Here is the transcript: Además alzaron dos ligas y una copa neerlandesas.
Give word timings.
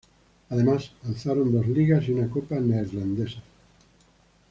Además 0.49 0.93
alzaron 1.05 1.51
dos 1.51 1.67
ligas 1.67 2.07
y 2.07 2.11
una 2.13 2.27
copa 2.27 2.55
neerlandesas. 2.59 3.43